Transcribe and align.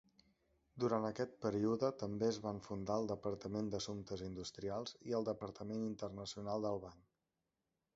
Durant 0.83 1.03
aquest 1.09 1.35
període 1.45 1.91
també 2.05 2.27
es 2.31 2.41
van 2.47 2.63
fundar 2.69 2.97
el 3.03 3.07
departament 3.13 3.71
d'assumptes 3.75 4.27
industrials 4.31 4.99
i 5.13 5.19
el 5.21 5.33
departament 5.33 5.89
internacional 5.95 6.71
del 6.71 6.87
banc. 6.89 7.11